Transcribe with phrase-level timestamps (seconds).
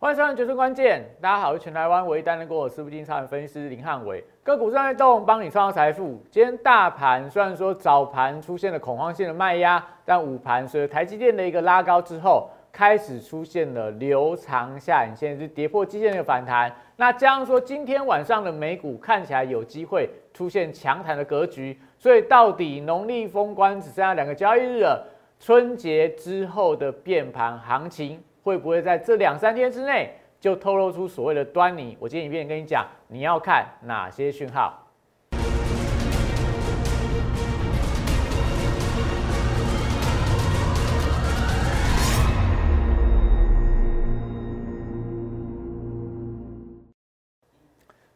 [0.00, 6.22] 欢迎收看《决胜关键》，大家好，我是全台湾唯一担任过私募金超人分析师林汉伟，个股上在动，帮你创造财富。
[6.30, 16.72] 今天大盘虽然说早盘出现了恐慌性的卖压，但午盘随着台积电的一个拉高之后，开始出现了留长下影线，是跌破基线的反弹。
[16.94, 25.04] 那加上说今天晚上的美股看起来有机会出现强弹的格局，所以到底农历封关只剩下两个交易日了，
[25.40, 28.22] 春节之后的变盘行情。
[28.48, 30.10] 会不会在这两三天之内
[30.40, 31.94] 就透露出所谓的端倪？
[32.00, 34.86] 我今天一遍跟你讲，你要看哪些讯号？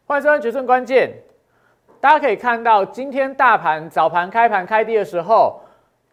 [0.07, 1.09] 欢迎收看《决胜关键》。
[2.01, 5.59] 大家可以看到，今天大盘早盘开盘开低的时候。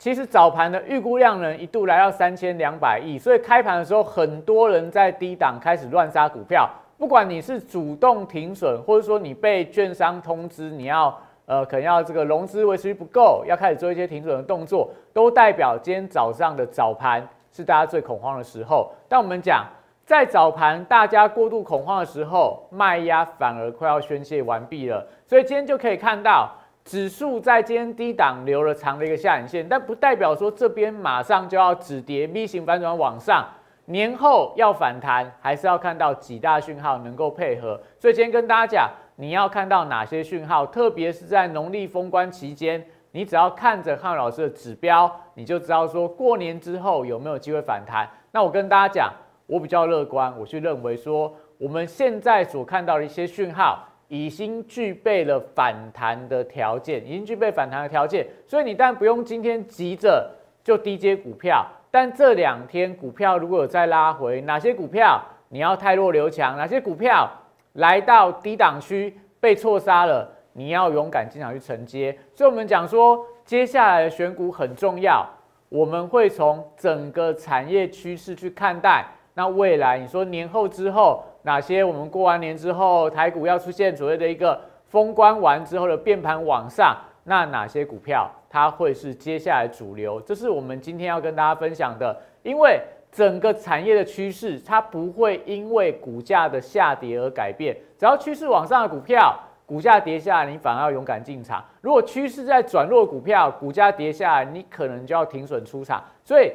[0.00, 6.66] 其实早盘的预估量呢，一度来到三千两百亿，所以开盘的时候，很多人在低档开始乱杀股票。
[6.96, 18.91] 不管你是主动停损，或者说你被券商通知你要呃可能要这个融资维持率不够，要开始做一些停损的动作，都代表今天早上的早盘是大家最恐慌的时候。
[19.06, 19.66] 但我们讲，
[20.06, 26.50] 在早盘大家过度恐慌的时候，卖压反而快要宣泄完毕了，所以今天就可以看到。
[26.91, 33.47] 指数在今天低档留了长的一个下影线，但不代表说这边马上就要止跌 V 型反转往上。
[33.84, 37.80] 年后要反弹，还是要看到几大讯号能够配合。
[37.97, 48.10] 所以今天跟大家讲，你要看到哪些讯号，特别是在农历封关期间，你只要看着汉老师的指标，你就知道说过年之后有没有机会反弹。
[48.32, 49.12] 那我跟大家讲，
[49.47, 53.86] 我比较乐观，我去认为说我们现在所看到的一些讯号。
[54.11, 60.28] 已经具备了反弹的条件，已经具备反弹的条件，所以你当然不用今天急着
[60.64, 67.31] 就低接股票，但这两天股票如果有再拉回，哪些股票你要太弱留强，哪些股票
[67.75, 72.19] 来到低档区被错杀了，你要勇敢进场去承接。
[72.34, 75.25] 所以我们讲说，接下来的选股很重要，
[75.69, 79.06] 我们会从整个产业趋势去看待。
[79.34, 81.22] 那未来你说年后之后。
[81.43, 86.97] 哪些我们过完年之后，台股要出现所谓的一个封关完之后的变盘往上？
[87.25, 90.21] 那哪些股票它会是接下来主流？
[90.23, 92.17] 这是我们今天要跟大家分享的。
[92.43, 92.81] 因为
[93.12, 97.77] 整个产业的趋势，它不会因为股价的下跌而改变。
[97.99, 106.03] 只要趋势往上的股票，股价跌下来，你反而要勇敢进场；如果趋势在转弱，股票股价跌下来，你可能就要停损出场。
[106.25, 106.51] 所以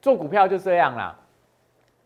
[0.00, 1.14] 做股票就这样啦，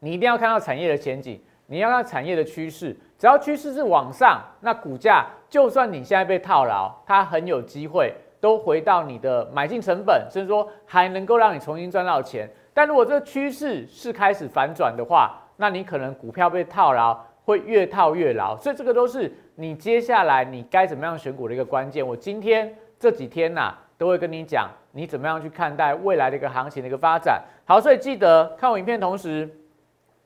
[0.01, 1.41] 你一定要看到产业的前景。
[1.70, 12.50] 你要看产业的趋势，只要趋势是往上，那股价就算你现在被套牢，它很有机会都回到你的买进成本，甚至说还能够让你重新赚到钱。
[12.75, 18.56] 但如果这个趋势是开始反转的话，那你可能股票被套牢会越套越牢。
[18.56, 22.04] 所以这个都是你接下来你该怎么样选股的一个关键。
[22.04, 27.41] 我今天这几天呐都会跟你讲，你怎么样去看待未来的一个行情的一个发展。
[27.64, 29.48] 好，所以记得看我影片同时。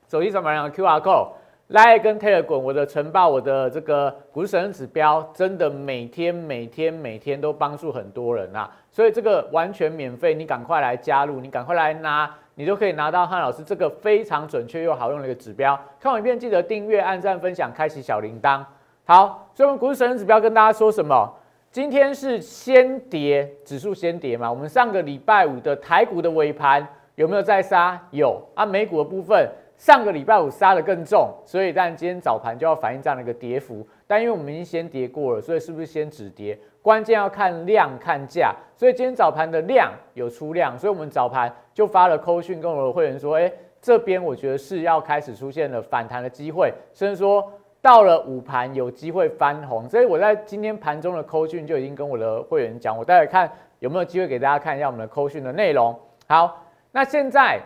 [0.07, 1.29] 手机扫码两个 QR code，
[1.69, 8.69] 来跟 Telegram 我的晨报，我的这个股市神指标，真的每天每天每天都帮助很多人啊！
[8.91, 15.77] 所以这个完全免费，你赶快来加入，你赶快来拿，你就可以拿到汉老师这个非常准确又好用的一个指标。
[15.99, 18.63] 看完影片记得订阅、按赞、分享、开启小铃铛。
[19.03, 21.27] 好，所以我们股市神指标跟大家说什么？
[21.71, 24.49] 今天是先跌，指数先跌嘛？
[24.49, 27.99] 我们上个礼拜五的台股的尾盘有没有再杀？
[28.11, 29.49] 有啊，美股的部分。
[29.77, 33.85] 上个礼拜五杀的更重，所以但今天早盘就要反映这样的一个跌幅。
[34.07, 36.57] 但因为我们已经先跌过了，所以是不是先止跌？
[36.81, 38.55] 关键要看量看价。
[38.75, 49.89] 所以今天早盘的量有出量，所以我们早盘就发了扣讯跟我的会员说：，哎，这边我觉得是要开始出现了反弹的机会，甚至说到了午盘有机会翻红。
[49.89, 55.93] 所以我在今天盘中的扣讯就已经跟我的会员讲，我待会看有没有机会给大家看一下我们的扣讯的内容。
[56.27, 57.59] 好，那现在。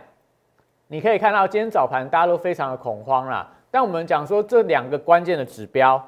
[0.92, 6.04] 你可以看到今天早盘大家都非常的恐慌啦，但我们讲说这两个关键的指标，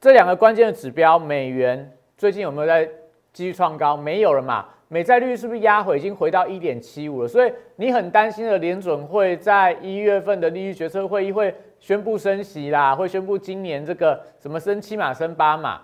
[0.00, 2.88] 这两个关键的指标，美元最近有没有在
[3.34, 3.94] 继续创高？
[3.98, 4.64] 没有了嘛？
[4.88, 7.28] 美债率是不是压回已经回到一点七五了？
[7.28, 15.82] 所以你很担心的联准会在一月份的利率决策会议会宣布升息啦，会宣布今年这个什么升七码升八码？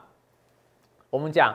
[1.11, 1.55] 我们讲，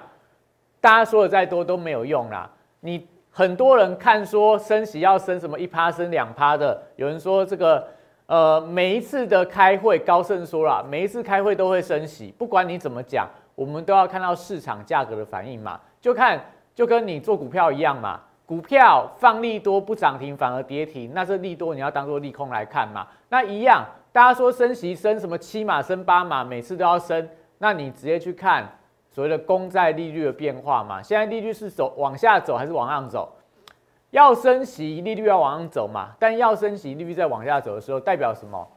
[0.80, 2.48] 大家说的再多都没有用啦，
[2.82, 3.08] 你。
[3.40, 7.88] 很多人看说升息要升什么一趴升两趴的，有人说这个
[8.26, 13.26] 呃每一次的开会，高盛说了，每一次开会都会升息，不管你怎么讲，
[13.56, 16.38] 我们都要看到市场价格的反应嘛，就看
[16.76, 23.08] 就跟你做股票一样嘛，股票放利多不涨停反而跌停，那这利多你要当做利空来看嘛？
[23.30, 27.26] 那一样，大家说升息升什么七码升八码，每次都要升，
[27.60, 28.70] 那你直接去看
[29.12, 31.02] 所谓的公债利率的变化嘛？
[31.02, 33.32] 现在利率是走往下走还是往上走？
[34.12, 36.10] 要升息，利率要往上走嘛？
[36.20, 38.68] 但要升息，利率在往下走的时候，代表什么？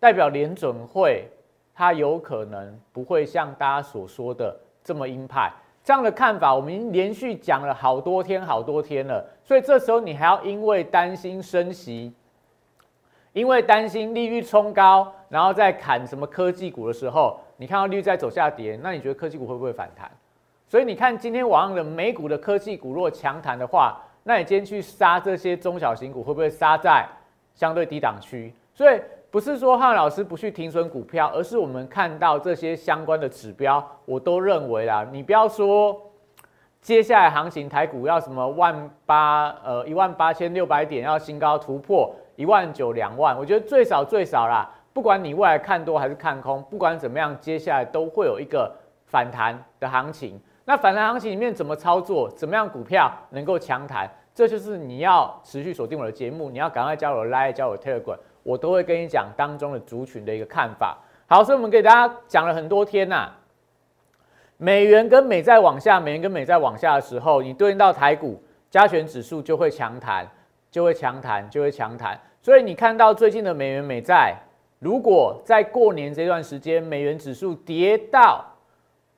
[0.00, 1.28] 代表联准会
[1.74, 5.52] 它有可能不会像大家所说的这么鹰派。
[5.84, 9.24] 这样的看法，我们连续讲了好多天、好多天了。
[9.42, 12.12] 所以这时候你还要因为担心升息，
[13.32, 20.10] 因为担心利率冲高，然后再砍什么科技股的时候，你看到利率在走下跌，那你觉得科技股会不会反弹？
[20.68, 27.06] 所以你看今天晚上的美股的科技股如果强弹的话，那你今天去杀这些中小型股，会不会杀在
[27.54, 28.52] 相对低档区？
[28.74, 29.00] 所以
[29.30, 35.06] 不是说汉老师不去停损股票，而是我们看到这些相关的指标，我都认为啦。
[35.10, 35.98] 你不要说
[36.80, 48.74] 接下来行情台股要什么万八呃一万八千六百点要新高突破一万九两万，我觉得最少最少啦，不管你未来看多还是看空，不管怎么样，接下来都会有一个
[49.06, 50.40] 反弹的行情。
[50.64, 52.30] 那反弹行情里面怎么操作？
[52.30, 54.10] 怎么样股票能够强弹？
[54.34, 60.96] 这就是你要持续锁定我的节目，你要赶快加入 Line，加入 Telegram，我都会跟你讲当中的族群的一个看法。
[61.26, 63.28] 好，所以我们给大家讲了很多天呐，
[64.56, 70.26] 美元跟美债往下，美元跟美债往下的时候，你对应到台股加权指数就会强弹，
[70.72, 72.18] 就会强弹，就会强弹。
[72.40, 74.34] 所以你看到最近的美元美债，
[74.80, 78.44] 如果在过年这段时间，美元指数跌到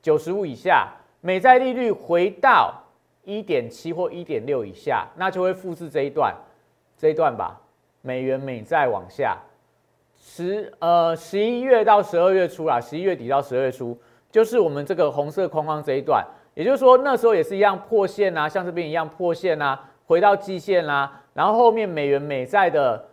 [0.03, 0.87] 九十五以下。
[1.21, 2.71] 美债利率回到
[3.23, 6.35] 一点七或一点六以下，那就会复制这一段，
[6.99, 7.59] 这一段吧。
[8.03, 9.35] 美元美债往下，
[10.15, 13.97] 十呃十一月到十二月初啦，十一月底到十二月初，
[14.29, 16.23] 就是我们这个红色框框这一段。
[16.53, 21.23] 也就是说，那时候也是一样破线啊，像这边一样破线啊，回到季线啦。
[21.35, 23.05] 然后后面美元美债的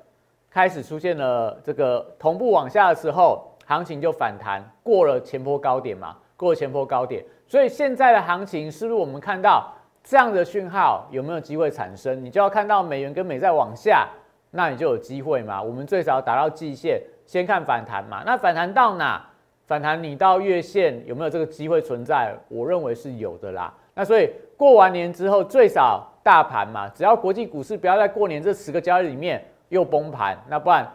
[0.48, 7.24] 开始出现了这个同步往下的时候，行情就反弹，过了前波高点嘛，过了前波高点。
[7.48, 9.74] 所以现在的行情是不是我们看到
[10.04, 12.24] 这样的讯号有没有机会产生？
[12.24, 14.08] 你就要看到美元跟美债往下，
[14.52, 15.60] 那你就有机会嘛。
[15.60, 18.22] 我们最少达到季线，先看反弹嘛。
[18.24, 19.20] 那反弹到哪？
[19.66, 22.34] 反弹你到月线有没有这个机会存在？
[22.48, 23.72] 我认为是有的啦。
[23.94, 30.86] 那所以过完年之后，最少大盘嘛，只要国际股市不要在过年这十个交易里面又崩盘，那不然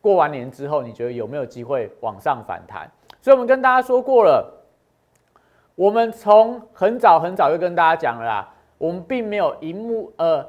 [0.00, 2.90] 过完年之后，你觉得有没有机会往上反弹？
[3.20, 4.58] 所以我们跟大家说过了。
[5.74, 10.46] 我们从很早很早就跟大家讲了啦，我们并没有一目呃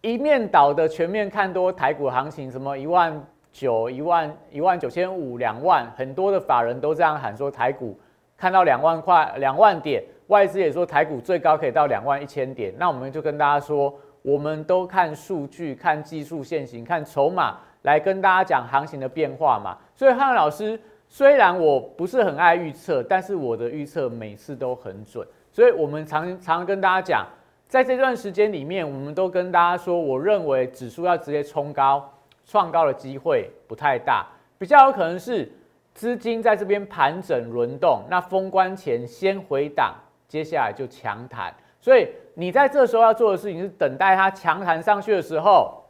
[0.00, 7.98] 一面倒的全面看多台股行情，什么一万九、一万一万九千五、两万，很多的法人都这样喊说台股
[8.36, 12.74] 看到两万块、两万点，外资也说台股最高可以到两万一千点。
[12.78, 19.76] 那我们就跟大家说，我们都看数据、看技术线型、看筹码来跟大家讲行情的变化嘛。
[19.94, 20.80] 所以汉老师。
[21.12, 27.26] 虽然我不是很爱预测，但是我的预测每次都很准，所以我们常常跟大家讲，
[27.66, 32.08] 在这段时间里面，我们都跟大家说，我认为指数要直接冲高、
[32.46, 34.24] 创高的机会不太大，
[34.56, 35.50] 比较有可能是
[35.94, 39.92] 资金在这边盘整轮动，那封关前先回档，
[40.30, 45.82] 接下来就强弹，所以你在这时候要做的事情是等待它强弹上去的时候，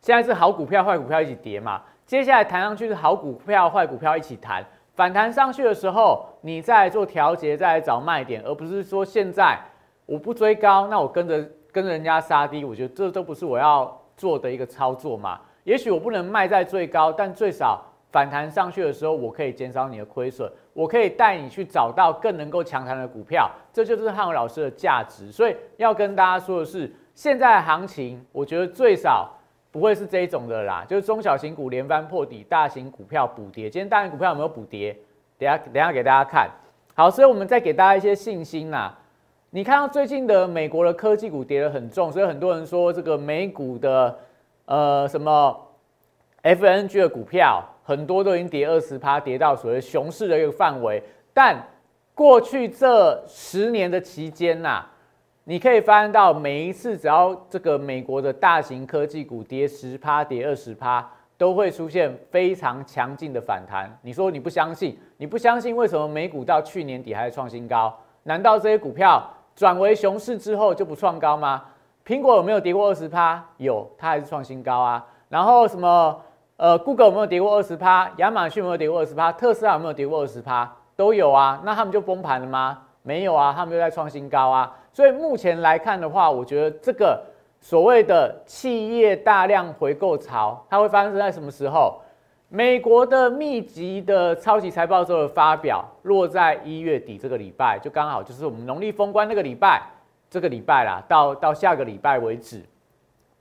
[0.00, 1.82] 现在是好股票、坏股票一起跌嘛。
[2.06, 4.64] 接下来弹上去是好股票、坏股票一起弹，
[4.94, 9.58] 反弹上去的时候，你再做调节，再来找卖点，而不是说现在
[10.06, 15.38] 我不追高，那我跟着跟人家杀低，我觉得这都不是我要做的一个操作嘛。
[15.64, 17.82] 也许我不能卖在最高，但最少
[18.14, 25.32] 反弹上去的时候，我可以减少你的亏损，我可以带你去找到更能够强弹的股票，这就是汉文老师的价值。
[25.32, 29.28] 所以要跟大家说的是，现在行情，我觉得最少。
[29.72, 33.68] 不会是这一种的啦，就是中小型股连番破底，大型股票补跌。
[33.68, 34.96] 今天大型股票有没有补跌？
[35.36, 36.48] 等下等下给大家看。
[36.94, 38.96] 好，所以我们再给大家一些信心啦。
[39.50, 44.16] 你看到最近的美国的科技股跌得很重，所以很多人说这个美股的
[44.66, 45.60] 呃什么
[46.44, 51.00] FNG 的股票很多都已经跌二十趴，跌到所谓熊市的一个范围。
[51.32, 51.56] 但
[52.12, 54.84] 过去这十年的期间呐。
[55.46, 63.94] 你可以发现到，每一次只要这个美国的大型科技股跌十趴、跌二十趴，都会出现非常强劲的反弹。
[64.00, 64.98] 你说你不相信？
[65.18, 65.76] 你不相信？
[65.76, 67.94] 为什么美股到去年底还是创新高？
[68.22, 69.22] 难道这些股票
[69.54, 71.62] 转为熊市之后就不创高吗？
[72.06, 73.44] 苹果有没有跌过二十趴？
[73.58, 75.06] 有，它还是创新高啊。
[75.28, 76.18] 然后什么？
[76.56, 78.10] 呃，Google 有没有跌过二十趴？
[78.18, 79.32] 亚马逊有没有跌过二十趴？
[79.32, 80.72] 特斯拉有没有跌过二十趴？
[80.94, 81.60] 都有啊。
[81.64, 82.78] 那他们就崩盘了吗？
[83.02, 84.76] 没有啊，他们又在创新高啊。
[84.92, 87.20] 所以目前来看的话，我觉得这个
[87.60, 92.00] 所谓的企业大量回购潮，它会发生在什么时候？
[92.48, 99.82] 美国的密集的超级财报周的发表落在一月底这个礼拜，就刚好就是我们农历封关那个礼拜，
[100.30, 102.62] 这个礼拜啦，到到下个礼拜为止，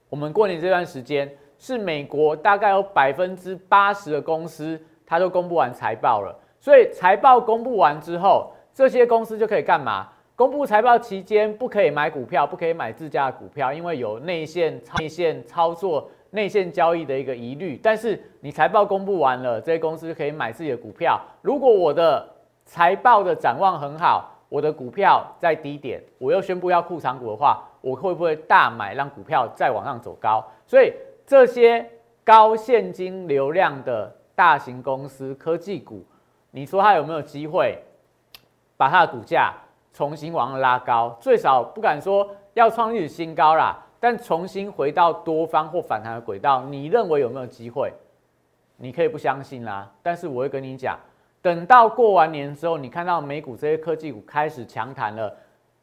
[0.10, 1.32] 我们过年这段时间
[1.64, 6.38] 是美国大概有百分之八十的公司，它都公布完财报了。
[6.60, 10.10] 所以财报公布完之后，这些公司就可以干嘛？
[10.36, 16.10] 公布财报期间不可以买股票，不可以买自家的股票，因为有内线内线操作。
[16.32, 21.18] 内线交易的一个疑虑，但是你财报公布完了，这些公司就可以买自己的股票。
[21.42, 22.28] 如果我的
[22.66, 30.44] 财报的展望很好，我的股票在低点，我又宣布要库藏股的话，我会不会大买，让股票再往上走高？
[30.66, 30.92] 所以
[31.26, 31.90] 这些
[32.24, 36.06] 高现金流量的大型公司科技股，
[36.52, 37.78] 你说它有没有机会
[38.78, 39.54] 把它的股价
[39.94, 41.18] 重新往上拉高？
[41.20, 43.80] 最少不敢说要创历史新高啦。
[44.00, 47.90] 但重新回到多方或反弹的轨道，你认为有没有机会？
[48.76, 51.00] 你可以不相信啦，但是我会跟你讲，
[51.42, 55.34] 等到过完年之后，你看到美股这些科技股开始强弹了，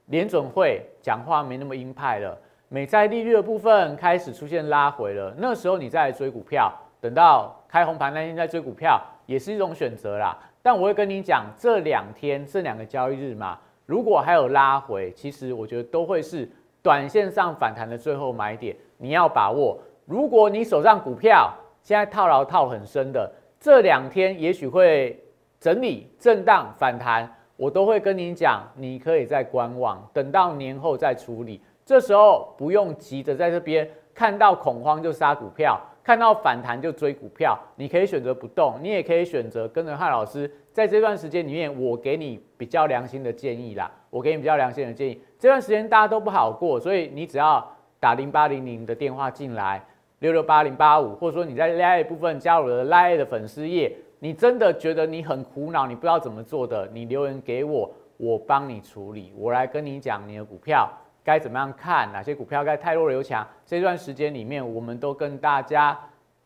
[0.08, 2.38] 联准会讲话没那么鹰派了，
[2.72, 10.38] 美债利率的部分开始出现拉回了，那时候你再来追股票，等到开红盘那天再追股票也是一种选择啦。
[10.62, 16.48] 但我会跟你讲，这两天这两个交易日嘛，如果还有拉回，其实我觉得都会是。
[16.82, 19.78] 短线上反弹的最后买点，你要把握。
[20.06, 25.22] 如果你手上股票现在套牢套很深的，这两天也许会
[25.60, 31.60] 整理震荡反弹，我都会跟你讲，你可以再观望，等到年后再处理。
[31.90, 37.58] 这时候不用急着在这边看到恐慌就杀股票，看到反弹就追股票。
[37.74, 43.90] 你可以选择不动，你也可以选择跟着汉老师，在这段时间里面，我给你比较良心的建议啦。
[44.08, 45.20] 我给你比较良心的建议。
[45.36, 47.68] 这段时间大家都不好过，所以你只要
[47.98, 49.84] 打零八零零的电话进来，
[50.20, 60.88] 六六八零八五，或者说你在 l i 部分加入了 l i 的粉丝页，你真的觉得你很苦恼，你不知道怎么做的，你留言给我，我帮你处理，我来跟你讲你的股票
[61.24, 63.46] 该怎么样看，哪些股票该太弱留强。
[63.66, 65.98] 这段时间里面，我们都跟大家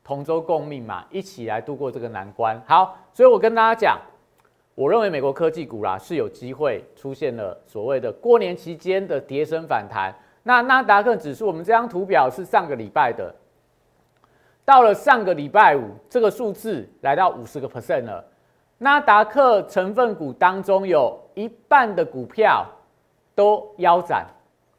[0.02, 2.60] 同舟共命嘛，一起来度过这个难关。
[2.66, 3.98] 好，所以我跟大家讲。
[4.76, 10.12] 我认为美国科技股啦是有机会出现了所谓的过年期间的跌升反弹。
[10.42, 13.32] 那纳达克指数，我们这张图表是上个礼拜的，
[14.64, 18.24] 到了上个礼拜五，这个数字来到五十个 percent 了。
[18.78, 22.66] 纳达克成分股当中有一半的股票
[23.32, 24.26] 都腰斩，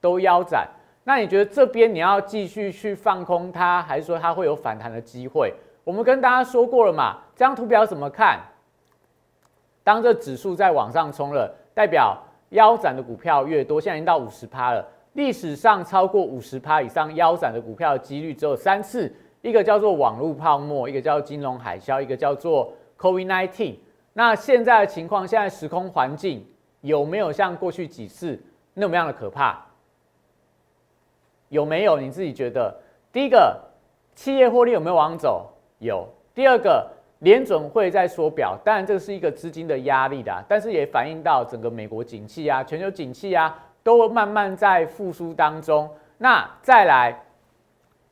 [0.05, 0.69] 都腰斩。
[1.03, 5.51] 那你觉得这边你要继续去放空它，还是说它会有反弹的机会？
[5.83, 8.39] 我们跟大家说过了嘛，这张图表怎么看？
[9.83, 12.15] 当这指数在往上冲了，代表
[12.49, 14.87] 腰斩的股票越多，现在已经到五十趴了。
[15.13, 23.75] 历史上超过五十趴以上腰斩的股票的几率只有三次，一个叫做网络泡沫，一个叫金融海啸，一个叫做 COVID-19。
[24.13, 26.45] 那现在的情况，现在时空环境
[26.81, 28.39] 有没有像过去几次
[28.73, 29.64] 那么样的可怕？
[31.49, 31.99] 有没有？
[31.99, 32.73] 你自己觉得？
[33.11, 33.59] 第一个，
[34.15, 35.49] 企业获利有没有往走？
[35.79, 36.07] 有。
[36.33, 36.91] 第二个。
[37.19, 45.89] 联准会在缩表，当然这是一个资金的压力的，但是也反映到整个美国景气啊、全球景气啊，都慢慢在复苏当中。
[46.17, 47.23] 那再来，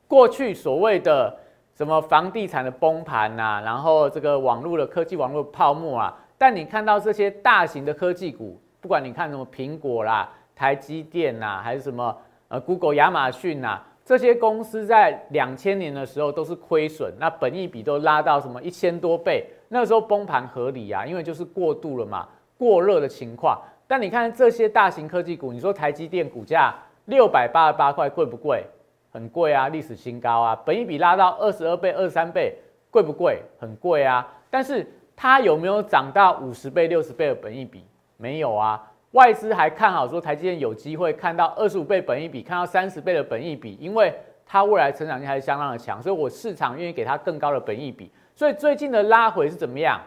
[0.07, 1.37] 过去所谓的
[1.75, 12.17] 什么房地产的崩盘呐，然后这个网络的科技网络泡沫啊，但你看到这些大型的科技股，不管你看什么苹果啦、台积电呐，还是什么
[12.53, 13.81] 呃 Google、亚马逊呐。
[14.05, 23.60] 这些公司在两千年的时候都是亏损，那本益比都拉到什么一千多倍，那时候崩盘合理啊，因为就是过度了嘛，过热的情况。
[23.88, 28.63] 但你看这些大型科技股，你说台积电股价六百八十八块贵不贵？
[29.12, 32.55] 很贵啊，历史新高啊，本益比拉到二十二倍、二三倍，
[32.91, 33.41] 贵不贵？
[33.57, 34.27] 很贵啊。
[34.51, 37.86] 但是它有没有涨到五十倍、六十倍的本益比？
[38.17, 38.83] 没有啊。
[39.13, 44.13] 外资还看好说台积电有机会看到二十五倍本益比，看到三十倍的本益比，因为
[44.46, 48.12] 它未来成长性还是相当的强，所以我市场愿意给它更高的本益比。
[48.36, 50.01] 所以最近的拉回是怎么样？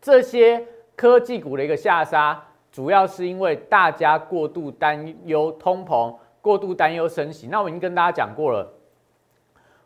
[0.00, 7.48] 这些科技股的一个下杀，主要是因为大家过度担忧通膨，过度担忧升息。
[7.48, 8.72] 那我已经跟大家讲过了，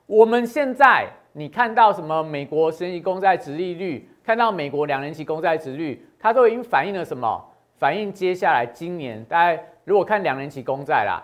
[0.05, 2.23] 我们现在你看到什么？
[2.23, 7.47] 美国十年公债殖利率，看到美国两年期公债殖率，它都已经反映了什么？
[7.81, 11.17] 反映接下来今年大概如果看两年期公债啦，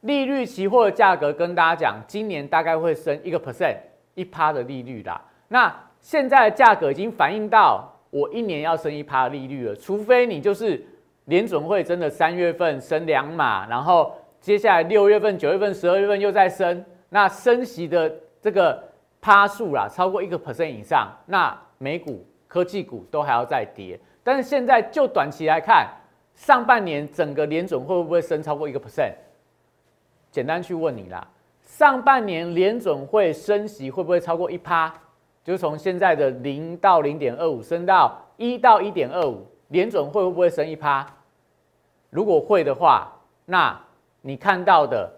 [0.00, 3.76] 利率期货的价格跟大家讲，今年大概会升一个 percent
[4.14, 5.22] 一趴的利率啦。
[5.46, 10.84] 那现在的价格已经反映到我一年要升一趴利率了，除非你就是
[11.26, 18.12] 联准会真的三月份升两码，然后接下来六月份、九月份、十二月份又在升，那升息的
[18.42, 18.82] 这个
[19.20, 23.98] 趴数啦，超过一个 percent 以上，那美股科技股都还要再跌。
[24.26, 25.86] 但是现在就短期来看，
[26.34, 29.12] 上半年整个联准会不会升超过一个 percent？
[30.32, 31.24] 简单去问你啦，
[31.62, 34.92] 上半年联准会升息会不会超过一趴？
[35.44, 41.06] 就从现在的零到零点二五升到一到一点二五，联准会会不会升一趴？
[42.10, 43.80] 如果会的话，那
[44.22, 45.08] 你看到的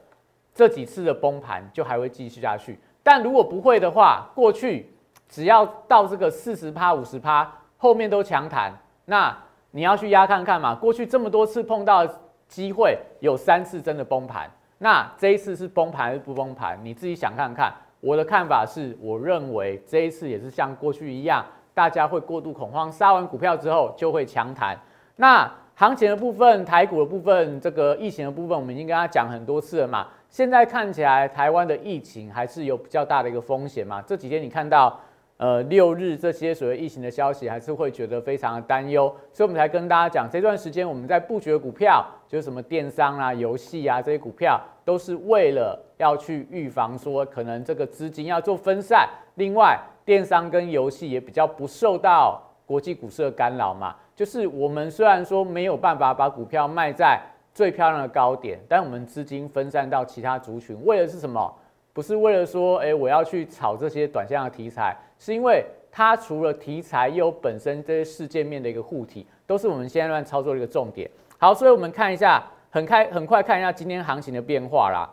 [0.55, 2.79] 这几次的崩盘就还会继续下去。
[3.03, 4.93] 但如果不会的话，过去
[5.31, 8.71] 只要到这个四十趴、五十趴，后面都强弹。
[9.11, 9.35] 那
[9.71, 10.75] 你要去压看看嘛？
[10.75, 12.07] 过去这么多次碰到
[12.47, 14.51] 机会，有三次真的崩盘。
[14.77, 16.79] 那这一次是崩盘还是不崩盘？
[16.83, 17.73] 你自己想看看。
[18.01, 24.79] 我的看法是，我认为这一次也是像过去一样，大家会过度恐慌，杀完股票之后就会强弹。
[25.17, 30.07] 那行情的部分、台股的部分、这个疫情的部分，我们已经跟他讲很多次了嘛。
[30.29, 34.03] 现在看起来，台湾的疫情还是有比较大的一个风险嘛。
[34.03, 35.01] 这几天你看到，
[35.39, 45.85] 呃，六日这些所谓疫情的消息，还是会觉得非常的担忧，所以我们才跟大家讲，这段时间我们在布局的股票，就是什么电商啊、游戏啊这些股票，都是为了。
[45.99, 53.97] 要去预防说可能这个资金要做分散，另外电商跟游戏也比较不受到国际股市的干扰嘛。
[54.15, 57.21] 就是我们虽然说没有办法把股票卖在
[57.53, 61.53] 最漂亮的高点，但我们资金分散到其他族群，为的是什么？
[61.99, 71.11] 不是为了说，哎，我要去炒这些短线的题材，是因为它除了题材，又有本身这些事件面的一个护体，都是我们现在乱操作的一个重点。
[71.39, 72.41] 好，所以我们看一下，
[72.71, 75.11] 很开很快看一下今天行情的变化啦。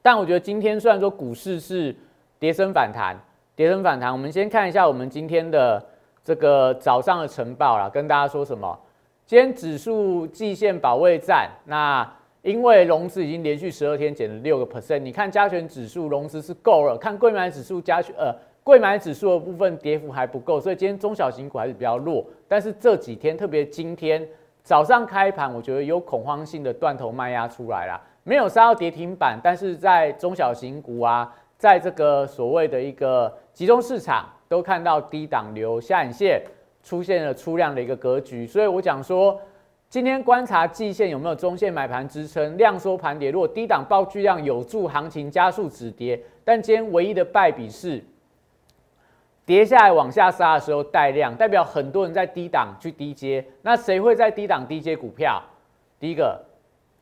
[0.00, 1.92] 但我觉得今天虽然说股市是
[2.38, 3.16] 跌升反弹，
[3.56, 5.84] 跌升反弹，我们先看一下我们今天的
[6.22, 8.78] 这个早上的晨报啦，跟大家说什么？
[9.26, 12.08] 今天指数季线保卫战，那
[12.48, 22.24] 因为融资已经连续十二天减了六个 percent，你看加权指数融资是够了，看贵买指数加权呃贵买指数的部分跌幅还不够，所以今天中小型股还是比较弱。
[22.48, 24.26] 但是这几天，特别今天
[24.62, 28.00] 早上开盘，我觉得有恐慌性的断头卖压出来了。
[28.24, 36.42] 没有杀到跌停板，但是在中小型股啊，在这个所谓的一个集中市场，都看到低档流下影线
[36.82, 39.38] 出现了出量的一个格局，所以我讲说，
[39.90, 48.04] 今天观察季线有没有中线买盘支撑，量缩盘跌，如果低档爆巨量有助行情加速止跌，但今天唯一的败笔是
[49.46, 55.42] 跌下来往下杀的时候带量，代表很多人在低档去低接，那谁会在低档低接股票？
[55.98, 56.38] 第一个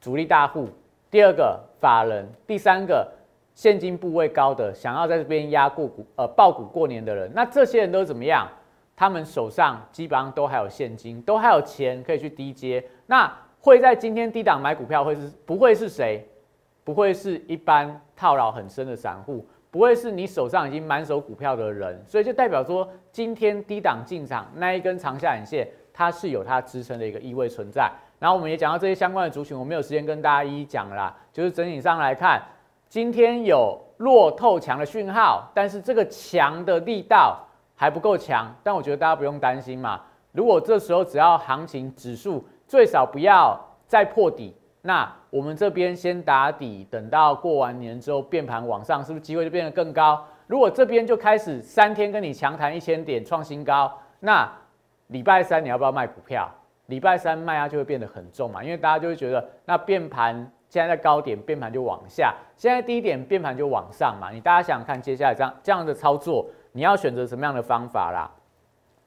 [0.01, 0.68] 主力大户。
[1.09, 3.11] 第二个法人，第三个
[3.55, 8.46] 现金部位高的，想要在这边压过股，呃，爆股过年的人，那这些人都怎么样？
[8.96, 12.82] 他们手上基本上都还有现金，都还有钱可以去低接。
[13.06, 13.30] 那
[13.61, 16.26] 会在今天低档买股票，会是不会是谁？
[16.82, 27.90] 不会是一般套牢很深的散户，不会是你手上已经满手股票的人，所以就代表说，今天低档进场那一根长下影线，它是有它支撑的一个意味存在。
[28.20, 31.12] 然后我们也讲到这些相关的族群，我没有时间跟大家一一讲啦。
[31.32, 32.40] 就是整体上来看，
[32.88, 37.44] 今天有弱透强的讯号，但是这个强的力道
[37.76, 38.52] 还不够强。
[38.64, 40.00] 但我觉得大家不用担心嘛。
[40.32, 50.24] 如果这时候只要行情指数最少不要再破底，那我们这边先打底，等到过完年之后变盘往上，是不是机会就变得更高？
[50.46, 54.50] 如果这边就开始三天跟你强弹一千点创新高，那
[55.08, 56.48] 礼拜三你要不要卖股票？
[56.86, 60.34] 礼拜三卖压就会变得很重嘛，因为大家就会觉得那变盘
[60.68, 64.30] 现在在高点，变盘就往下；现在低点变盘就往上嘛。
[64.30, 68.30] 你大家想想看，接下来这样这样的操作，你要选择什么样的方法啦？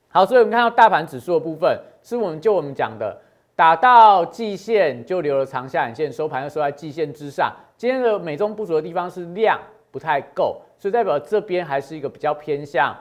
[0.08, 3.16] 好，所以我们看到大盘指数的部分，是我们就我们讲的，
[3.56, 7.56] 打到季线就留了长下影线，收盘又收在季线之上。
[7.78, 9.60] 今天的美中不足的地方是量
[9.92, 12.96] 不太够，所以代表这边还是一个比较偏向。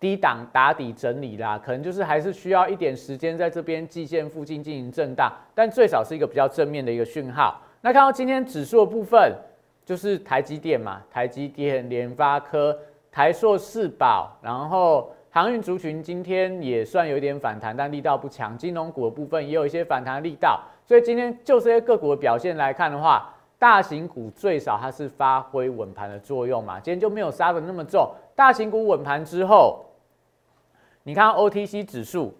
[0.00, 7.58] 低档打底整理啦，可能就是还是需要一点时间在这边季线附近进行震荡，但最少是一个比较正面的一个讯号。
[7.80, 9.32] 那看到今天指数的部分，
[9.86, 12.76] 就是台积电嘛，台积电、联发科、
[13.14, 18.58] 台硕、四宝，然后航运族群今天也算有点反弹，但力道不强。
[18.58, 28.10] 金融股的部分也有一些反弹力道，所以今天就这些个股的表现来看的话，大型股最少它是发挥稳盘的作用嘛，今天就没有杀的那么重。
[28.34, 29.84] 大型股稳盘之后。
[31.06, 32.34] 你看 OTC 指数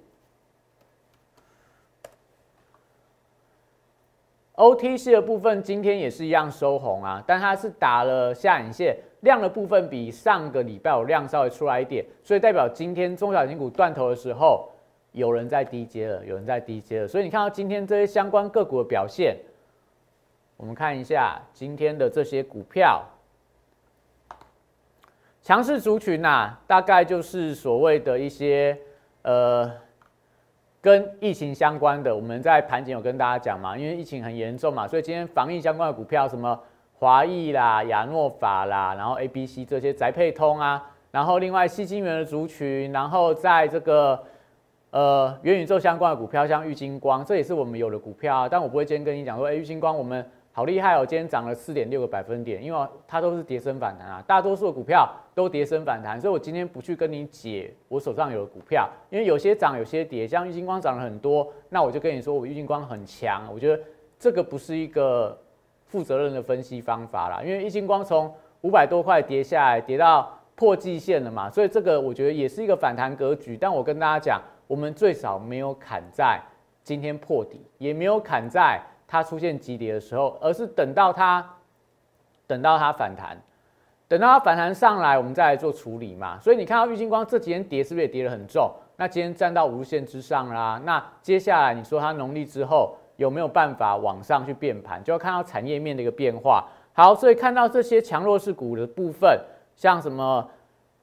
[4.57, 14.69] ，OTC 的部分今天也是一样收红啊，但它是打了下影线，量的部分比上个礼拜有量稍微出来一点，所以代表今天中小型股断头的时候，
[15.13, 19.37] 有人在低接了，有人在低接了，所以你看到今天这些相关个股的表现，
[20.57, 23.05] 我们看一下今天的这些股票，
[25.43, 28.79] 强势族群呐，大概就是所谓的一些
[29.23, 29.71] 呃
[30.85, 36.61] 跟疫情相关的，我们在盘前有跟大家讲嘛，因为疫情很严重嘛，所以今天防疫相关的股票，什么
[36.93, 44.23] 华裔啦、亚诺法啦，然后 A、B、C 这些宅配通啊，然后另外细晶圆的族群，然后在这个。
[44.91, 48.49] 呃，元宇宙相关的股票，像玉金光，这也是我们有的股票啊。
[48.49, 50.25] 但我不会今天跟你讲说，哎，玉金光我们
[50.57, 63.83] 好厉害哦，今天涨了四点六个百分点，因为它都是跌升反弹啊，大多数的股票都跌升反弹，所以我今天不去跟你解我手上有的股票，因为有些涨，有些跌，像玉金光涨了很多，那我就跟你说我玉金光很强，我觉得
[64.19, 65.37] 这个不是一个
[65.87, 74.41] 负责任的分析方法啦，因为玉金光从五百多块跌下来，跌到破季线了嘛，所以这个我觉得也是一个反弹格局，但我跟大家讲。
[74.67, 76.41] 我们最少没有砍在
[76.83, 78.81] 今天破底，也没有砍在
[79.15, 81.49] 它出现急跌的时候，而是等到它
[82.49, 83.37] 等到它反弹，
[84.09, 86.37] 等到它反弹上来，我们再来做处理嘛。
[86.41, 88.69] 所以你看到玉金光这几天跌是不是也跌得很重？
[88.97, 90.81] 那今天站到五日线之上啦。
[90.85, 95.03] 那接下来你说它农历之后有没有办法往上去变盘？
[95.05, 96.65] 就要看到产业面的一个变化。
[96.93, 99.39] 好，所以看到这些强弱势股的部分，
[99.77, 100.49] 像什么？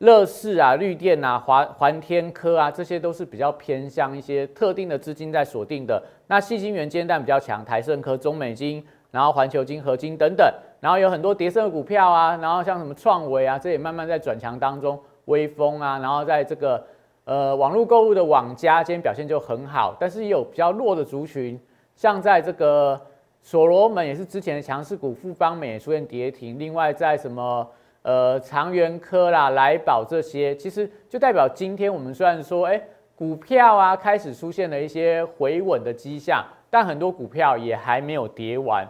[0.02, 6.02] 乐视啊、绿电啊、华环天科啊，这些都是比较偏向一些特定的资金在锁定的。
[6.26, 15.00] 那细晶元间弹比较强，台盛科、中美金，然后环球金、合金等等，然后有很多叠升的股票啊，然后像什么创维啊，这也慢慢在转强当中。
[15.26, 16.84] 微风啊，然后在这个
[17.26, 21.60] 呃网络购物的网家，今天表现就很好，但是也有比较弱的族群，
[21.96, 23.00] 像在这个
[23.44, 26.58] 所罗门也是之前的强势股，富邦美也出现跌停。
[26.58, 27.68] 另外在什么？
[28.04, 32.82] 呃，长源科啦、来宝这些，其实就代表今天我们虽然说，哎，
[33.16, 38.88] 股票啊开始出现了一些回稳的迹象，但很多股票也还没有跌完，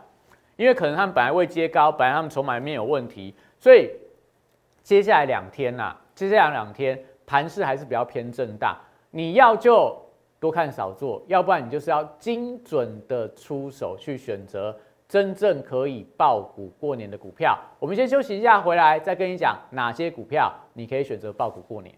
[0.56, 3.92] 因为可能他们本来未接高，本来他们筹码面有问题，所以
[4.82, 8.78] 接下来两天呐，接下来两天盘势还是比较偏震荡，
[9.10, 9.94] 你要就
[10.40, 14.74] 多看少做，要不然你就是要精准的出手去选择。
[15.12, 21.94] 真正可以爆股过年的股票，我们先休息一下，回来再跟你讲哪些股票你可以选择爆股过年。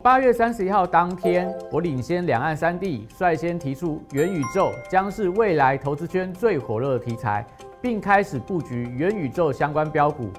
[0.00, 7.44] 八月三十一号当天，我领先两岸三地，率先提出元宇宙将是未来投资圈最火热的题材，
[7.82, 10.30] 并开始布局元宇宙相关标股。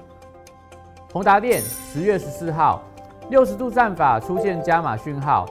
[1.12, 2.80] 宏达电十月十四号，
[3.28, 5.46] 六十度战法出现加码讯号，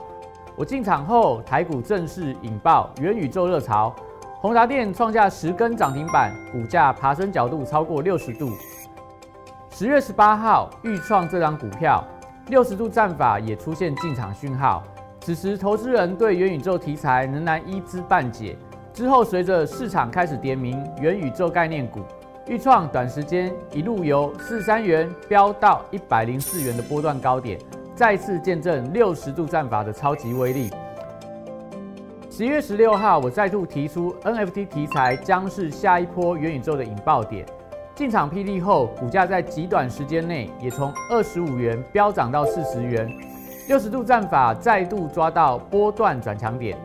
[0.56, 3.94] 我进场后，台股正式引爆元宇宙热潮。
[4.42, 8.50] 宏达电创下十根涨停板，股价爬升角度超过六十度。
[9.70, 12.04] 十月十八号，预创这张股票
[12.48, 14.82] 六十度战法也出现进场讯号。
[15.20, 18.58] 此时，投资人对元宇宙题材仍然一知半解。
[18.92, 22.00] 之后，随着市场开始点名元宇宙概念股，
[22.48, 27.60] 预创短时间一路由四三元飙到一百零四元的波段高点，
[27.94, 30.68] 再次见证六十度战法的超级威力。
[32.42, 37.46] 十一月十六号，我再度提出 NFT 题材将是下一波元宇宙的引爆点。
[37.94, 43.08] 进场霹雳后，股价在极短时间内也从二十五元飙涨到四十元。
[43.68, 46.76] 六十度战法再度抓到波段转强点。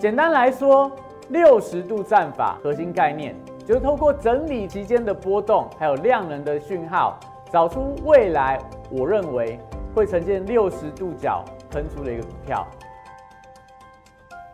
[0.00, 0.90] 简单来说，
[1.28, 7.16] 六十度战法核心概念就是透过整理期间的波动，还有量能的讯号，
[7.52, 8.58] 找出未来
[8.90, 9.56] 我认为
[9.94, 12.66] 会呈现六十度角喷出的一个股票。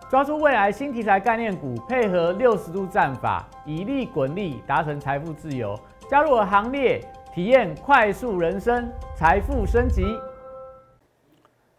[0.08, 5.78] 抓住未来新题材概念股，配合六十度战法，以利滚利，达成财富自由。
[6.08, 6.98] 加入我行列，
[7.34, 10.18] 体验快速人生，财富升级。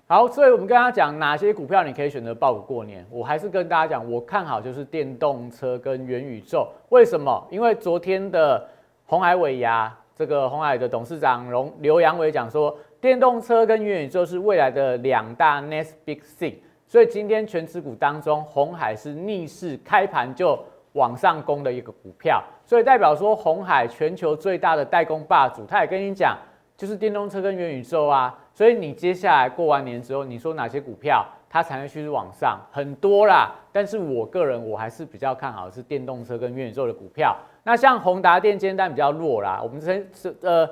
[0.06, 3.04] 好，所以我们跟大家讲哪些股票你可以选择爆股过年。
[3.10, 6.68] 我还是跟大家讲，我看好就是电动车跟元宇宙。
[6.90, 7.44] 为什么？
[7.50, 8.64] 因为昨天的
[9.08, 16.54] 红海尾牙，这个红海的董事长龙刘阳伟讲说，电动车跟元宇宙是未来的两大 next big thing。
[16.90, 20.58] 所以今天全指股当中，红海是逆势开盘就
[20.94, 26.36] 往上攻的一个股票，所以代表说红海全球最大的代工霸主，他也跟你讲，
[26.76, 28.36] 就是电动车跟元宇宙啊。
[28.56, 32.60] 所以你接下来过完年之后，你说哪些股票它才能趋势往上？
[32.72, 37.38] 很多啦，但是我个人我还是比较看好是电动车跟元宇宙的股票。
[37.64, 40.68] 那像宏达电今天比较弱啦，我们这是呃。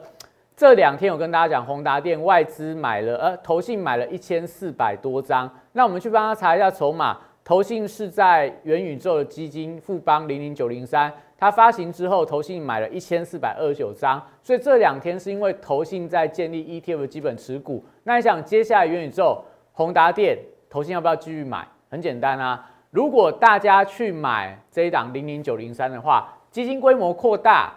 [0.59, 5.47] 这两天我跟大家讲，宏达电外资买了，呃，投信买了一千四百多张。
[5.77, 17.85] 那我们去帮他查一下筹码，投信是在元宇宙的基金富邦零零九零三，它发行之后，投信买了一千四百二十九张，所以这两天是因为投信在建立 ETF 的基本持股。
[18.05, 19.39] 那你想，接下来元宇宙、
[19.71, 20.35] 宏达电，
[20.67, 21.67] 投信要不要继续买？
[21.91, 27.71] 很简单啊，如果大家去买这一档零零九零三的话，基金规模扩大，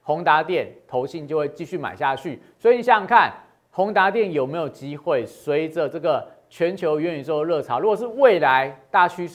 [0.00, 2.40] 宏达电投信就会继续买下去。
[2.58, 3.30] 所以你想想看，
[3.70, 6.26] 宏达电有没有机会随着这个？
[6.54, 9.30] 全球元宇宙的热潮，如果是未来大趋势。